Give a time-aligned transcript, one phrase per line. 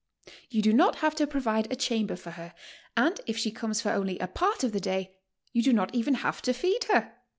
[0.49, 2.55] You do not have to provide a chamber for her,
[2.97, 5.13] and if she comes for only a part of the day,
[5.53, 7.13] you do not even have to feed her.